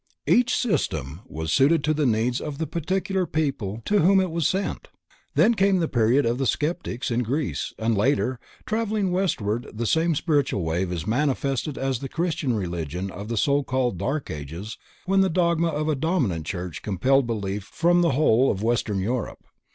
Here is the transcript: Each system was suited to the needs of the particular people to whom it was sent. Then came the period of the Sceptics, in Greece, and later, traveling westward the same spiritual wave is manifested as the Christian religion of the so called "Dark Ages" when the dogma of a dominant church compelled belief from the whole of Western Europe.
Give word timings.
Each 0.25 0.55
system 0.55 1.21
was 1.27 1.53
suited 1.53 1.83
to 1.83 1.93
the 1.93 2.07
needs 2.07 2.41
of 2.41 2.57
the 2.57 2.65
particular 2.65 3.27
people 3.27 3.83
to 3.85 3.99
whom 3.99 4.19
it 4.19 4.31
was 4.31 4.47
sent. 4.47 4.87
Then 5.35 5.53
came 5.53 5.77
the 5.77 5.87
period 5.87 6.25
of 6.25 6.39
the 6.39 6.47
Sceptics, 6.47 7.11
in 7.11 7.21
Greece, 7.21 7.71
and 7.77 7.95
later, 7.95 8.39
traveling 8.65 9.11
westward 9.11 9.69
the 9.71 9.85
same 9.85 10.15
spiritual 10.15 10.63
wave 10.63 10.91
is 10.91 11.05
manifested 11.05 11.77
as 11.77 11.99
the 11.99 12.09
Christian 12.09 12.55
religion 12.55 13.11
of 13.11 13.27
the 13.27 13.37
so 13.37 13.61
called 13.61 13.99
"Dark 13.99 14.31
Ages" 14.31 14.75
when 15.05 15.21
the 15.21 15.29
dogma 15.29 15.67
of 15.67 15.87
a 15.87 15.93
dominant 15.93 16.47
church 16.47 16.81
compelled 16.81 17.27
belief 17.27 17.63
from 17.65 18.01
the 18.01 18.13
whole 18.13 18.49
of 18.49 18.63
Western 18.63 19.01
Europe. 19.01 19.43